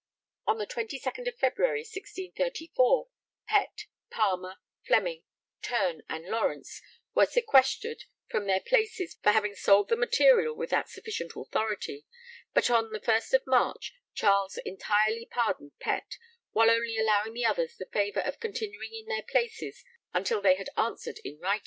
On 0.47 0.57
22nd 0.57 1.31
February 1.37 1.81
1634, 1.81 3.09
Pett, 3.47 3.85
Palmer, 4.09 4.55
Fleming, 4.83 5.21
Terne, 5.61 6.01
and 6.09 6.25
Lawrence 6.25 6.81
were 7.13 7.27
sequestered 7.27 8.05
from 8.27 8.47
their 8.47 8.61
places 8.61 9.15
for 9.21 9.29
having 9.29 9.53
sold 9.53 9.89
the 9.89 9.95
material 9.95 10.55
without 10.55 10.89
sufficient 10.89 11.33
authority, 11.35 12.07
but 12.51 12.71
on 12.71 12.85
1st 12.89 13.41
March 13.45 13.93
Charles 14.15 14.57
entirely 14.65 15.27
pardoned 15.29 15.73
Pett, 15.79 16.17
while 16.49 16.71
only 16.71 16.97
allowing 16.97 17.33
the 17.35 17.45
others 17.45 17.75
the 17.77 17.85
favour 17.93 18.21
of 18.21 18.39
continuing 18.39 18.95
in 18.95 19.05
their 19.05 19.21
places 19.21 19.83
until 20.15 20.41
they 20.41 20.55
had 20.55 20.69
answered 20.77 21.19
in 21.23 21.37
writing. 21.39 21.59